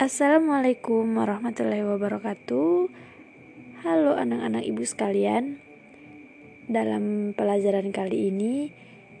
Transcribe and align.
Assalamualaikum 0.00 1.12
warahmatullahi 1.12 1.84
wabarakatuh. 1.84 2.88
Halo 3.84 4.16
anak-anak 4.16 4.64
ibu 4.64 4.80
sekalian. 4.80 5.60
Dalam 6.72 7.36
pelajaran 7.36 7.92
kali 7.92 8.32
ini, 8.32 8.72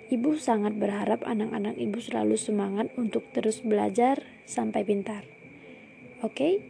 ibu 0.08 0.40
sangat 0.40 0.80
berharap 0.80 1.20
anak-anak 1.28 1.76
ibu 1.76 2.00
selalu 2.00 2.40
semangat 2.40 2.88
untuk 2.96 3.28
terus 3.36 3.60
belajar 3.60 4.24
sampai 4.48 4.88
pintar. 4.88 5.28
Oke? 6.24 6.64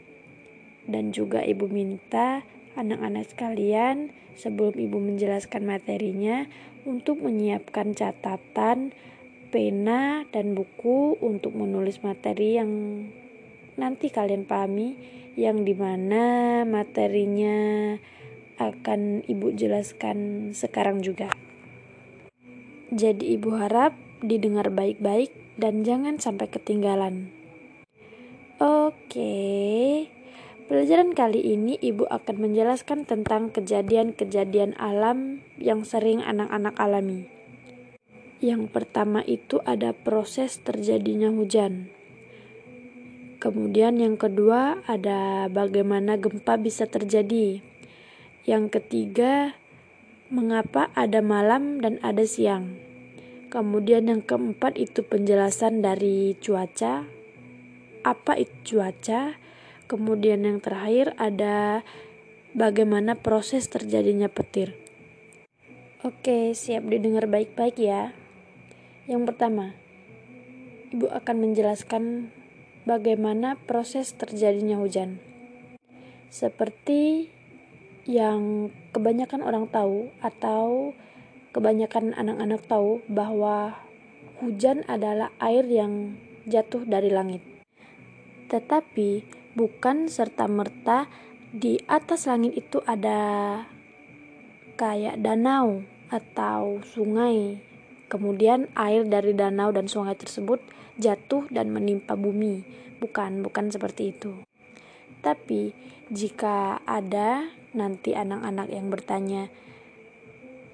Dan 0.91 1.15
juga 1.15 1.47
ibu 1.47 1.71
minta 1.71 2.43
anak-anak 2.75 3.31
sekalian 3.31 4.11
sebelum 4.35 4.75
ibu 4.75 4.99
menjelaskan 4.99 5.71
materinya 5.71 6.51
untuk 6.83 7.23
menyiapkan 7.23 7.95
catatan, 7.95 8.91
pena, 9.55 10.27
dan 10.35 10.59
buku 10.59 11.15
untuk 11.23 11.55
menulis 11.55 12.03
materi 12.03 12.59
yang 12.59 12.75
nanti 13.81 14.13
kalian 14.13 14.45
pahami 14.45 15.01
yang 15.41 15.65
di 15.65 15.73
mana 15.73 16.63
materinya 16.69 17.97
akan 18.61 19.25
ibu 19.25 19.57
jelaskan 19.57 20.53
sekarang 20.53 21.01
juga. 21.01 21.33
Jadi 22.93 23.41
ibu 23.41 23.57
harap 23.57 23.97
didengar 24.21 24.69
baik-baik 24.69 25.33
dan 25.57 25.81
jangan 25.81 26.21
sampai 26.21 26.53
ketinggalan. 26.53 27.33
Oke, 28.61 30.13
pelajaran 30.69 31.17
kali 31.17 31.41
ini 31.41 31.81
ibu 31.81 32.05
akan 32.05 32.37
menjelaskan 32.37 33.09
tentang 33.09 33.49
kejadian-kejadian 33.49 34.77
alam 34.77 35.41
yang 35.57 35.89
sering 35.89 36.21
anak-anak 36.21 36.77
alami. 36.77 37.33
Yang 38.45 38.69
pertama 38.69 39.25
itu 39.25 39.65
ada 39.65 39.97
proses 39.97 40.61
terjadinya 40.61 41.33
hujan. 41.33 42.00
Kemudian 43.41 43.97
yang 43.97 44.21
kedua 44.21 44.85
ada 44.85 45.49
bagaimana 45.49 46.21
gempa 46.21 46.61
bisa 46.61 46.85
terjadi. 46.85 47.65
Yang 48.45 48.65
ketiga, 48.77 49.57
mengapa 50.29 50.93
ada 50.93 51.25
malam 51.25 51.81
dan 51.81 51.97
ada 52.05 52.29
siang. 52.29 52.77
Kemudian 53.49 54.13
yang 54.13 54.21
keempat 54.21 54.77
itu 54.77 55.01
penjelasan 55.01 55.81
dari 55.81 56.37
cuaca. 56.37 57.09
Apa 58.05 58.37
itu 58.37 58.77
cuaca? 58.77 59.41
Kemudian 59.89 60.45
yang 60.45 60.61
terakhir 60.61 61.17
ada 61.17 61.81
bagaimana 62.53 63.17
proses 63.17 63.73
terjadinya 63.73 64.29
petir. 64.29 64.77
Oke, 66.05 66.53
siap 66.53 66.85
didengar 66.93 67.25
baik-baik 67.25 67.81
ya. 67.81 68.13
Yang 69.09 69.33
pertama, 69.33 69.73
Ibu 70.93 71.09
akan 71.09 71.37
menjelaskan 71.41 72.35
bagaimana 72.89 73.57
proses 73.69 74.13
terjadinya 74.17 74.81
hujan. 74.81 75.21
Seperti 76.31 77.29
yang 78.07 78.71
kebanyakan 78.95 79.43
orang 79.43 79.67
tahu 79.69 80.11
atau 80.23 80.95
kebanyakan 81.51 82.15
anak-anak 82.15 82.63
tahu 82.71 83.03
bahwa 83.11 83.75
hujan 84.41 84.87
adalah 84.87 85.35
air 85.43 85.67
yang 85.67 86.17
jatuh 86.47 86.87
dari 86.87 87.11
langit. 87.11 87.43
Tetapi 88.49 89.27
bukan 89.55 90.07
serta-merta 90.07 91.11
di 91.51 91.83
atas 91.91 92.31
langit 92.31 92.55
itu 92.55 92.79
ada 92.87 93.63
kayak 94.79 95.19
danau 95.21 95.83
atau 96.11 96.83
sungai. 96.83 97.70
Kemudian 98.11 98.67
air 98.75 99.07
dari 99.07 99.39
danau 99.39 99.71
dan 99.71 99.87
sungai 99.87 100.19
tersebut 100.19 100.59
jatuh 100.99 101.47
dan 101.55 101.71
menimpa 101.71 102.19
bumi. 102.19 102.67
Bukan, 102.99 103.47
bukan 103.47 103.71
seperti 103.71 104.11
itu. 104.11 104.43
Tapi 105.23 105.71
jika 106.11 106.83
ada 106.83 107.47
nanti 107.71 108.19
anak-anak 108.19 108.69
yang 108.75 108.91
bertanya, 108.91 109.47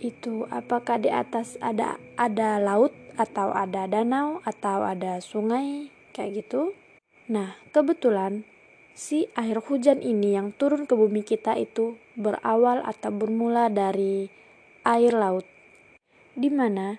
itu 0.00 0.48
apakah 0.48 0.96
di 0.96 1.12
atas 1.12 1.60
ada 1.60 2.00
ada 2.16 2.56
laut 2.56 2.92
atau 3.16 3.52
ada 3.52 3.84
danau 3.84 4.40
atau 4.44 4.84
ada 4.84 5.20
sungai 5.20 5.92
kayak 6.16 6.44
gitu? 6.44 6.72
Nah, 7.28 7.58
kebetulan 7.72 8.48
si 8.96 9.28
air 9.36 9.60
hujan 9.60 10.00
ini 10.00 10.36
yang 10.40 10.56
turun 10.56 10.88
ke 10.88 10.96
bumi 10.96 11.20
kita 11.20 11.52
itu 11.60 12.00
berawal 12.16 12.80
atau 12.80 13.12
bermula 13.12 13.68
dari 13.68 14.32
air 14.88 15.12
laut. 15.12 15.44
Di 16.36 16.52
mana 16.52 16.96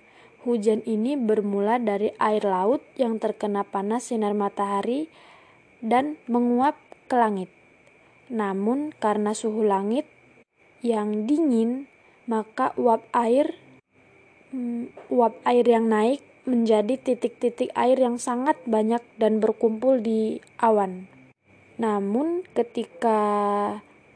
Hujan 0.48 0.80
ini 0.88 1.20
bermula 1.20 1.76
dari 1.76 2.16
air 2.24 2.48
laut 2.48 2.80
yang 2.96 3.20
terkena 3.20 3.68
panas 3.68 4.08
sinar 4.08 4.32
matahari 4.32 5.12
dan 5.84 6.16
menguap 6.32 6.80
ke 7.12 7.20
langit. 7.20 7.52
Namun, 8.32 8.96
karena 8.96 9.36
suhu 9.36 9.68
langit 9.68 10.08
yang 10.80 11.28
dingin, 11.28 11.92
maka 12.32 12.72
uap 12.80 13.04
air 13.12 13.60
hmm, 14.56 14.96
uap 15.12 15.36
air 15.44 15.68
yang 15.68 15.92
naik 15.92 16.24
menjadi 16.48 16.96
titik-titik 16.96 17.68
air 17.76 18.00
yang 18.00 18.16
sangat 18.16 18.56
banyak 18.64 19.04
dan 19.20 19.44
berkumpul 19.44 20.00
di 20.00 20.40
awan. 20.64 21.12
Namun, 21.76 22.48
ketika 22.56 23.20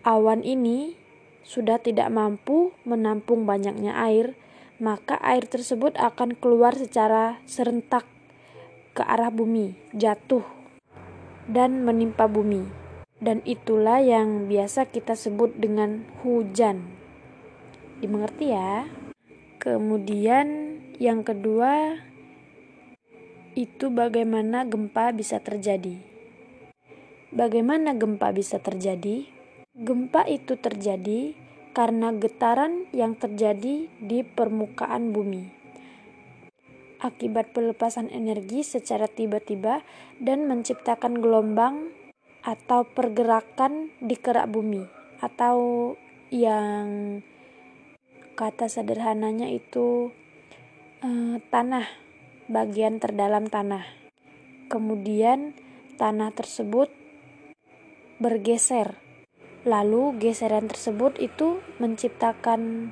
awan 0.08 0.48
ini 0.48 0.96
sudah 1.44 1.76
tidak 1.84 2.08
mampu 2.08 2.72
menampung 2.88 3.44
banyaknya 3.44 4.00
air, 4.00 4.40
maka 4.82 5.14
air 5.22 5.46
tersebut 5.46 5.94
akan 5.94 6.34
keluar 6.34 6.74
secara 6.74 7.38
serentak 7.46 8.10
ke 8.98 9.06
arah 9.06 9.30
bumi, 9.30 9.78
jatuh, 9.94 10.42
dan 11.46 11.86
menimpa 11.86 12.26
bumi. 12.26 12.66
Dan 13.22 13.46
itulah 13.46 14.02
yang 14.02 14.50
biasa 14.50 14.90
kita 14.90 15.14
sebut 15.14 15.54
dengan 15.54 16.10
hujan. 16.26 16.90
Dimengerti 18.02 18.50
ya? 18.50 18.90
Kemudian 19.62 20.82
yang 20.98 21.22
kedua 21.22 22.02
itu 23.54 23.94
bagaimana 23.94 24.66
gempa 24.66 25.14
bisa 25.14 25.38
terjadi. 25.38 26.02
Bagaimana 27.30 27.94
gempa 27.94 28.34
bisa 28.34 28.58
terjadi? 28.58 29.30
Gempa 29.78 30.26
itu 30.26 30.58
terjadi 30.58 31.38
karena 31.72 32.12
getaran 32.16 32.88
yang 32.92 33.16
terjadi 33.16 33.88
di 33.88 34.20
permukaan 34.24 35.16
bumi. 35.16 35.48
Akibat 37.02 37.50
pelepasan 37.56 38.14
energi 38.14 38.62
secara 38.62 39.10
tiba-tiba 39.10 39.82
dan 40.22 40.46
menciptakan 40.46 41.18
gelombang 41.18 41.90
atau 42.46 42.86
pergerakan 42.86 43.90
di 43.98 44.14
kerak 44.14 44.50
bumi 44.54 44.86
atau 45.22 45.94
yang 46.30 47.20
kata 48.38 48.70
sederhananya 48.70 49.50
itu 49.50 50.14
eh, 51.02 51.42
tanah 51.50 51.86
bagian 52.46 53.02
terdalam 53.02 53.50
tanah. 53.50 53.86
Kemudian 54.70 55.58
tanah 55.98 56.30
tersebut 56.38 56.94
bergeser 58.22 59.01
Lalu 59.62 60.18
geseran 60.18 60.66
tersebut 60.66 61.22
itu 61.22 61.62
menciptakan 61.78 62.90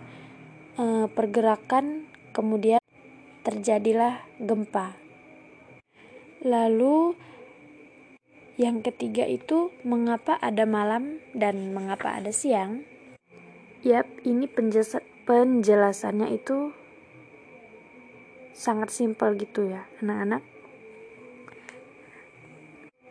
e, 0.77 1.09
pergerakan, 1.09 2.05
kemudian 2.29 2.77
terjadilah 3.41 4.21
gempa. 4.37 4.93
Lalu 6.45 7.17
yang 8.61 8.85
ketiga 8.85 9.25
itu 9.25 9.73
mengapa 9.81 10.37
ada 10.37 10.69
malam 10.69 11.17
dan 11.33 11.73
mengapa 11.73 12.13
ada 12.13 12.29
siang? 12.29 12.85
Yap, 13.81 14.05
ini 14.27 14.45
penjelasannya 15.25 16.29
itu 16.35 16.75
sangat 18.53 18.91
simpel 18.91 19.39
gitu 19.39 19.71
ya, 19.71 19.87
anak-anak 20.03 20.58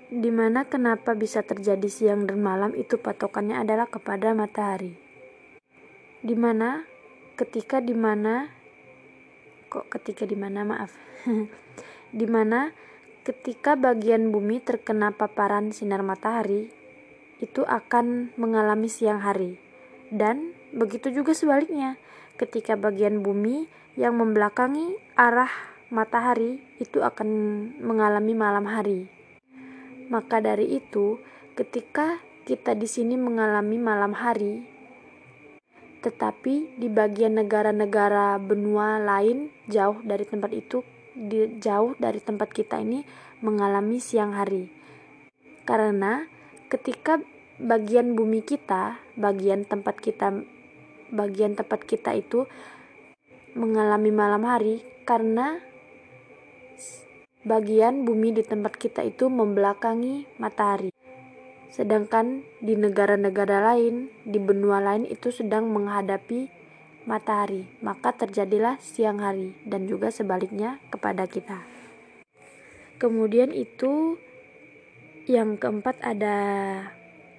di 0.09 0.33
mana 0.33 0.65
kenapa 0.65 1.13
bisa 1.13 1.45
terjadi 1.45 1.85
siang 1.85 2.25
dan 2.25 2.41
malam 2.41 2.73
itu 2.73 2.97
patokannya 2.97 3.61
adalah 3.61 3.85
kepada 3.85 4.33
matahari. 4.33 4.97
Di 6.25 6.33
mana 6.33 6.89
ketika 7.37 7.85
di 7.85 7.93
mana 7.93 8.49
kok 9.69 9.93
ketika 9.93 10.25
di 10.25 10.33
mana 10.33 10.65
maaf. 10.65 10.97
Di 12.09 12.25
mana 12.25 12.73
ketika 13.21 13.77
bagian 13.77 14.33
bumi 14.33 14.65
terkena 14.65 15.13
paparan 15.13 15.77
sinar 15.77 16.01
matahari 16.01 16.73
itu 17.45 17.69
akan 17.69 18.33
mengalami 18.41 18.89
siang 18.89 19.21
hari. 19.21 19.61
Dan 20.09 20.57
begitu 20.73 21.13
juga 21.13 21.37
sebaliknya. 21.37 22.01
Ketika 22.41 22.81
bagian 22.81 23.21
bumi 23.21 23.69
yang 24.01 24.17
membelakangi 24.17 24.97
arah 25.21 25.53
matahari 25.93 26.65
itu 26.81 27.05
akan 27.05 27.29
mengalami 27.77 28.33
malam 28.33 28.65
hari. 28.65 29.18
Maka 30.09 30.41
dari 30.41 30.77
itu, 30.77 31.21
ketika 31.53 32.21
kita 32.49 32.73
di 32.73 32.89
sini 32.89 33.21
mengalami 33.21 33.77
malam 33.77 34.17
hari, 34.17 34.65
tetapi 36.01 36.81
di 36.81 36.89
bagian 36.89 37.37
negara-negara 37.37 38.41
benua 38.41 38.97
lain 39.03 39.53
jauh 39.69 40.01
dari 40.01 40.25
tempat 40.25 40.51
itu, 40.57 40.81
di, 41.13 41.61
jauh 41.61 41.93
dari 42.01 42.23
tempat 42.25 42.49
kita 42.49 42.81
ini 42.81 43.05
mengalami 43.45 44.01
siang 44.01 44.33
hari. 44.33 44.73
Karena 45.69 46.25
ketika 46.73 47.21
bagian 47.61 48.17
bumi 48.17 48.41
kita, 48.41 48.97
bagian 49.19 49.69
tempat 49.69 50.01
kita 50.01 50.33
bagian 51.09 51.57
tempat 51.57 51.89
kita 51.89 52.13
itu 52.13 52.45
mengalami 53.57 54.13
malam 54.13 54.45
hari 54.45 54.85
karena 55.09 55.61
bagian 57.49 58.05
bumi 58.05 58.37
di 58.37 58.45
tempat 58.45 58.77
kita 58.77 59.01
itu 59.09 59.33
membelakangi 59.33 60.29
matahari. 60.37 60.93
Sedangkan 61.73 62.45
di 62.61 62.77
negara-negara 62.77 63.73
lain, 63.73 64.13
di 64.29 64.37
benua 64.37 64.85
lain 64.85 65.09
itu 65.09 65.33
sedang 65.33 65.73
menghadapi 65.73 66.53
matahari, 67.09 67.65
maka 67.81 68.13
terjadilah 68.13 68.77
siang 68.85 69.25
hari 69.25 69.57
dan 69.65 69.89
juga 69.89 70.13
sebaliknya 70.13 70.77
kepada 70.93 71.25
kita. 71.25 71.65
Kemudian 73.01 73.57
itu 73.57 74.21
yang 75.25 75.57
keempat 75.57 75.97
ada 76.05 76.37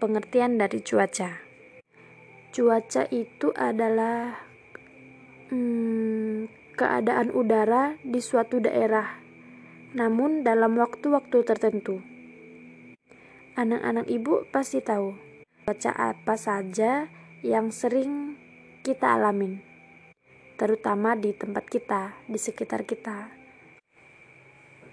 pengertian 0.02 0.58
dari 0.58 0.82
cuaca. 0.82 1.46
Cuaca 2.50 3.04
itu 3.14 3.54
adalah 3.54 4.42
hmm, 5.54 6.50
keadaan 6.80 7.30
udara 7.36 8.00
di 8.02 8.24
suatu 8.24 8.64
daerah 8.64 9.19
namun 9.94 10.45
dalam 10.45 10.77
waktu-waktu 10.77 11.41
tertentu. 11.41 12.01
Anak-anak 13.57 14.06
ibu 14.06 14.45
pasti 14.53 14.80
tahu 14.80 15.18
cuaca 15.65 15.91
apa 15.94 16.33
saja 16.38 17.09
yang 17.41 17.74
sering 17.74 18.38
kita 18.86 19.18
alamin, 19.18 19.62
terutama 20.57 21.13
di 21.18 21.33
tempat 21.33 21.65
kita, 21.68 22.13
di 22.30 22.38
sekitar 22.38 22.86
kita. 22.86 23.33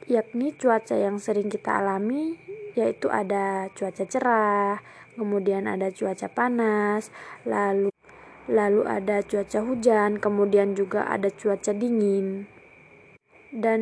Yakni 0.06 0.54
cuaca 0.54 0.94
yang 0.94 1.18
sering 1.18 1.50
kita 1.50 1.82
alami 1.82 2.38
yaitu 2.76 3.08
ada 3.10 3.72
cuaca 3.74 4.04
cerah, 4.06 4.78
kemudian 5.16 5.66
ada 5.66 5.90
cuaca 5.90 6.28
panas, 6.28 7.08
lalu 7.48 7.90
lalu 8.46 8.86
ada 8.86 9.24
cuaca 9.26 9.58
hujan, 9.64 10.22
kemudian 10.22 10.78
juga 10.78 11.08
ada 11.10 11.32
cuaca 11.32 11.74
dingin. 11.74 12.46
Dan 13.50 13.80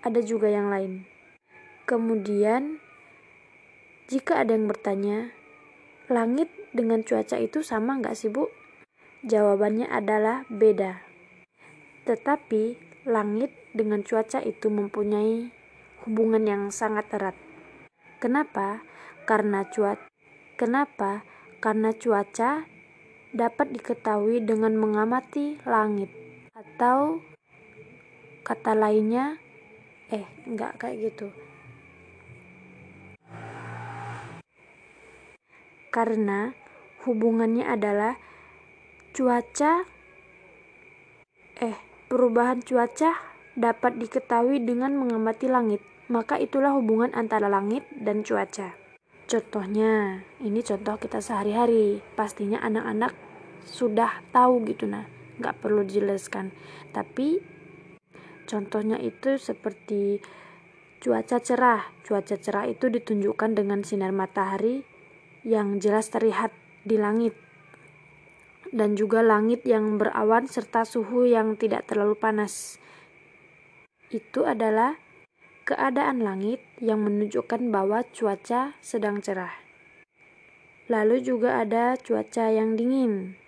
ada 0.00 0.20
juga 0.24 0.48
yang 0.48 0.72
lain. 0.72 1.04
Kemudian, 1.84 2.80
jika 4.08 4.40
ada 4.40 4.56
yang 4.56 4.70
bertanya, 4.70 5.34
langit 6.08 6.48
dengan 6.72 7.04
cuaca 7.04 7.36
itu 7.36 7.60
sama 7.60 8.00
nggak 8.00 8.16
sih 8.16 8.32
bu? 8.32 8.48
Jawabannya 9.26 9.90
adalah 9.90 10.48
beda. 10.48 11.04
Tetapi, 12.08 12.78
langit 13.04 13.52
dengan 13.76 14.00
cuaca 14.00 14.40
itu 14.40 14.72
mempunyai 14.72 15.52
hubungan 16.08 16.44
yang 16.48 16.62
sangat 16.72 17.12
erat. 17.12 17.36
Kenapa? 18.20 18.80
Karena 19.28 19.68
cuaca. 19.68 20.08
Kenapa? 20.56 21.24
Karena 21.60 21.92
cuaca 21.92 22.64
dapat 23.30 23.70
diketahui 23.70 24.42
dengan 24.42 24.74
mengamati 24.74 25.60
langit 25.62 26.10
atau 26.52 27.22
kata 28.42 28.74
lainnya 28.74 29.38
eh 30.10 30.26
nggak 30.46 30.82
kayak 30.82 30.96
gitu. 31.10 31.30
Karena 35.90 36.54
hubungannya 37.06 37.66
adalah 37.66 38.14
cuaca 39.10 39.86
eh 41.58 41.78
perubahan 42.06 42.62
cuaca 42.62 43.14
dapat 43.58 43.98
diketahui 43.98 44.62
dengan 44.62 44.94
mengamati 44.98 45.46
langit. 45.46 45.82
Maka 46.10 46.42
itulah 46.42 46.74
hubungan 46.74 47.14
antara 47.14 47.46
langit 47.46 47.86
dan 47.94 48.26
cuaca. 48.26 48.74
Contohnya 49.30 50.26
ini 50.42 50.58
contoh 50.66 50.98
kita 50.98 51.22
sehari-hari. 51.22 52.02
Pastinya 52.18 52.58
anak-anak 52.58 53.14
sudah 53.62 54.18
tahu 54.34 54.66
gitu 54.66 54.90
nah. 54.90 55.06
Nggak 55.38 55.62
perlu 55.62 55.86
dijelaskan. 55.86 56.50
Tapi 56.90 57.38
Contohnya 58.50 58.98
itu 58.98 59.38
seperti 59.38 60.18
cuaca 60.98 61.38
cerah. 61.38 61.86
Cuaca 62.02 62.34
cerah 62.34 62.66
itu 62.66 62.90
ditunjukkan 62.90 63.54
dengan 63.54 63.86
sinar 63.86 64.10
matahari 64.10 64.82
yang 65.46 65.78
jelas 65.78 66.10
terlihat 66.10 66.50
di 66.82 66.98
langit 66.98 67.38
dan 68.70 68.94
juga 68.94 69.22
langit 69.22 69.66
yang 69.66 69.98
berawan 69.98 70.46
serta 70.46 70.86
suhu 70.86 71.26
yang 71.26 71.58
tidak 71.58 71.86
terlalu 71.90 72.14
panas. 72.14 72.78
Itu 74.10 74.46
adalah 74.46 74.98
keadaan 75.66 76.22
langit 76.22 76.62
yang 76.82 77.02
menunjukkan 77.06 77.70
bahwa 77.70 78.02
cuaca 78.10 78.74
sedang 78.82 79.22
cerah. 79.22 79.54
Lalu 80.90 81.22
juga 81.22 81.62
ada 81.62 81.94
cuaca 81.94 82.50
yang 82.50 82.74
dingin. 82.74 83.38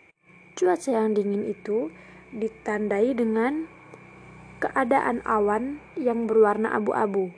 Cuaca 0.55 0.95
yang 0.95 1.19
dingin 1.19 1.51
itu 1.51 1.91
ditandai 2.31 3.19
dengan 3.19 3.67
keadaan 4.63 5.19
awan 5.27 5.83
yang 5.99 6.31
berwarna 6.31 6.71
abu-abu 6.71 7.35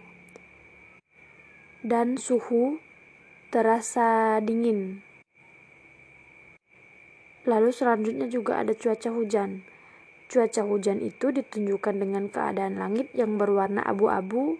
dan 1.80 2.20
suhu 2.20 2.76
terasa 3.48 4.40
dingin. 4.44 5.00
Lalu 7.44 7.72
selanjutnya 7.72 8.28
juga 8.28 8.60
ada 8.60 8.76
cuaca 8.76 9.12
hujan. 9.12 9.64
Cuaca 10.28 10.64
hujan 10.64 11.04
itu 11.04 11.28
ditunjukkan 11.28 11.96
dengan 12.00 12.32
keadaan 12.32 12.80
langit 12.80 13.12
yang 13.12 13.36
berwarna 13.36 13.84
abu-abu 13.84 14.56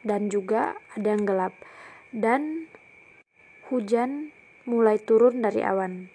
dan 0.00 0.32
juga 0.32 0.80
ada 0.96 1.12
yang 1.12 1.28
gelap. 1.28 1.52
Dan 2.12 2.72
hujan 3.68 4.32
mulai 4.64 4.96
turun 4.96 5.44
dari 5.44 5.60
awan. 5.60 6.08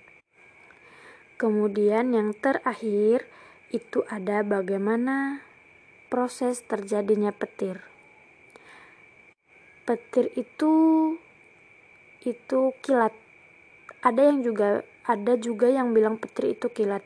Kemudian 1.38 2.18
yang 2.18 2.34
terakhir 2.34 3.30
itu 3.70 4.02
ada 4.10 4.42
bagaimana 4.42 5.46
proses 6.08 6.64
terjadinya 6.64 7.36
petir. 7.36 7.84
Petir 9.88 10.32
itu 10.36 10.72
itu 12.24 12.60
kilat. 12.84 13.16
Ada 14.04 14.32
yang 14.32 14.44
juga 14.44 14.84
ada 15.08 15.34
juga 15.40 15.72
yang 15.72 15.96
bilang 15.96 16.20
petir 16.20 16.56
itu 16.60 16.68
kilat 16.72 17.04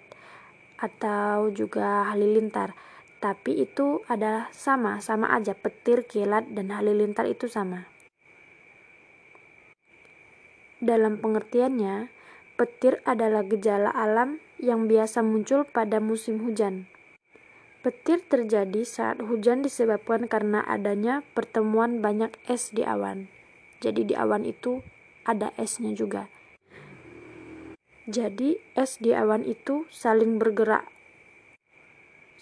atau 0.81 1.53
juga 1.53 2.09
halilintar. 2.09 2.74
Tapi 3.21 3.62
itu 3.62 4.01
adalah 4.09 4.50
sama, 4.50 4.98
sama 4.98 5.30
aja 5.30 5.53
petir, 5.53 6.09
kilat 6.09 6.50
dan 6.57 6.74
halilintar 6.74 7.30
itu 7.30 7.45
sama. 7.45 7.86
Dalam 10.81 11.22
pengertiannya, 11.22 12.10
petir 12.58 13.05
adalah 13.05 13.46
gejala 13.46 13.93
alam 13.93 14.41
yang 14.58 14.89
biasa 14.89 15.22
muncul 15.22 15.70
pada 15.70 16.01
musim 16.01 16.41
hujan. 16.41 16.90
Petir 17.82 18.22
terjadi 18.22 18.86
saat 18.86 19.26
hujan 19.26 19.66
disebabkan 19.66 20.30
karena 20.30 20.62
adanya 20.62 21.26
pertemuan 21.34 21.98
banyak 21.98 22.30
es 22.46 22.70
di 22.70 22.86
awan. 22.86 23.26
Jadi 23.82 24.06
di 24.06 24.14
awan 24.14 24.46
itu 24.46 24.86
ada 25.26 25.50
esnya 25.58 25.90
juga. 25.98 26.30
Jadi 28.06 28.62
es 28.78 29.02
di 29.02 29.18
awan 29.18 29.42
itu 29.50 29.90
saling 29.90 30.38
bergerak. 30.38 30.86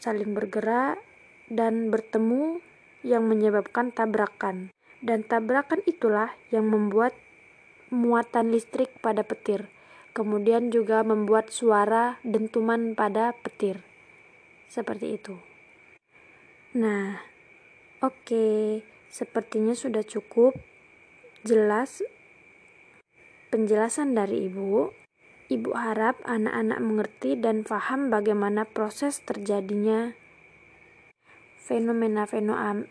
Saling 0.04 0.36
bergerak 0.36 1.00
dan 1.48 1.88
bertemu 1.88 2.60
yang 3.08 3.24
menyebabkan 3.24 3.96
tabrakan. 3.96 4.76
Dan 5.00 5.24
tabrakan 5.24 5.80
itulah 5.88 6.36
yang 6.52 6.68
membuat 6.68 7.16
muatan 7.88 8.52
listrik 8.52 8.92
pada 9.00 9.24
petir. 9.24 9.72
Kemudian 10.12 10.68
juga 10.68 11.00
membuat 11.08 11.48
suara 11.56 12.20
dentuman 12.28 12.92
pada 12.92 13.32
petir. 13.40 13.89
Seperti 14.70 15.18
itu. 15.18 15.36
Nah, 16.78 17.18
oke, 18.06 18.14
okay. 18.22 18.86
sepertinya 19.10 19.74
sudah 19.74 20.06
cukup 20.06 20.54
jelas 21.42 22.06
penjelasan 23.50 24.14
dari 24.14 24.46
Ibu. 24.46 24.94
Ibu 25.50 25.72
harap 25.74 26.22
anak-anak 26.30 26.80
mengerti 26.86 27.34
dan 27.34 27.66
paham 27.66 28.14
bagaimana 28.14 28.70
proses 28.70 29.18
terjadinya 29.26 30.14
fenomena-fenomena 31.58 32.86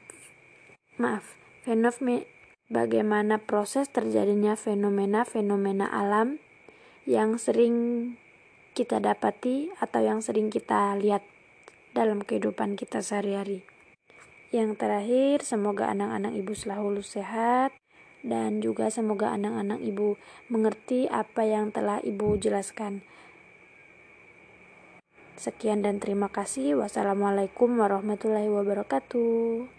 maaf, 0.99 1.39
fenomena 1.63 2.27
bagaimana 2.67 3.39
proses 3.39 3.87
terjadinya 3.89 4.59
fenomena-fenomena 4.59 5.87
alam 5.87 6.43
yang 7.09 7.39
sering 7.39 8.19
kita 8.77 8.99
dapati 8.99 9.73
atau 9.81 10.03
yang 10.03 10.21
sering 10.21 10.53
kita 10.53 10.99
lihat 10.99 11.23
dalam 11.99 12.23
kehidupan 12.23 12.79
kita 12.79 13.03
sehari-hari. 13.03 13.67
Yang 14.55 14.79
terakhir, 14.79 15.43
semoga 15.43 15.91
anak-anak 15.91 16.39
ibu 16.39 16.55
selalu 16.55 17.03
sehat 17.03 17.75
dan 18.23 18.63
juga 18.63 18.89
semoga 18.89 19.35
anak-anak 19.35 19.83
ibu 19.83 20.15
mengerti 20.47 21.11
apa 21.11 21.43
yang 21.43 21.75
telah 21.75 21.99
ibu 22.01 22.39
jelaskan. 22.39 23.03
Sekian 25.39 25.83
dan 25.87 26.03
terima 26.03 26.31
kasih. 26.31 26.79
Wassalamualaikum 26.79 27.79
warahmatullahi 27.79 28.51
wabarakatuh. 28.51 29.78